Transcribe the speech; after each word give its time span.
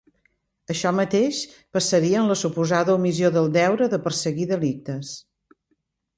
Això 0.73 0.93
mateix 0.99 1.41
passaria 1.77 2.21
en 2.23 2.31
la 2.31 2.37
suposada 2.45 2.95
omissió 3.01 3.31
del 3.37 3.51
deure 3.59 3.91
de 3.93 4.01
perseguir 4.09 4.49
delictes. 4.55 5.15